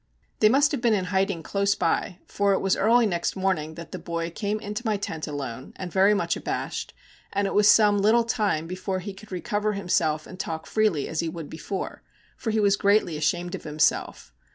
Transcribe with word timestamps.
They 0.39 0.49
must 0.49 0.71
have 0.71 0.81
been 0.81 0.95
in 0.95 1.05
hiding 1.13 1.43
close 1.43 1.75
by, 1.75 2.17
for 2.25 2.53
it 2.53 2.59
was 2.59 2.75
early 2.75 3.05
next 3.05 3.35
morning 3.35 3.75
that 3.75 3.91
the 3.91 3.99
boy 3.99 4.31
came 4.31 4.59
into 4.59 4.81
my 4.83 4.97
tent 4.97 5.27
alone 5.27 5.73
and 5.75 5.93
very 5.93 6.15
much 6.15 6.35
abashed, 6.35 6.95
and 7.31 7.45
it 7.45 7.53
was 7.53 7.69
some 7.69 7.99
little 7.99 8.23
time 8.23 8.65
before 8.65 8.97
he 8.97 9.13
could 9.13 9.31
recover 9.31 9.73
himself 9.73 10.25
and 10.25 10.39
talk 10.39 10.65
freely 10.65 11.07
as 11.07 11.19
he 11.19 11.29
would 11.29 11.51
before, 11.51 12.01
for 12.35 12.49
he 12.49 12.59
was 12.59 12.77
greatly 12.77 13.15
ashamed 13.15 13.53
of 13.53 13.61
himself. 13.63 14.33